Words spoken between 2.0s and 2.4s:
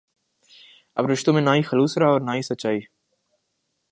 ہے اور نہ